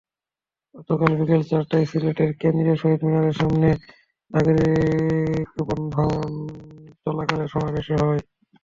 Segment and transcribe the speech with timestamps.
[0.75, 3.69] গতকাল বিকেল চারটায় সিলেটের কেন্দ্রীয় শহীদ মিনারের সামনে
[4.31, 6.31] নাগরিকবন্ধন
[7.03, 8.21] চলাকালে সমাবেশও হয়।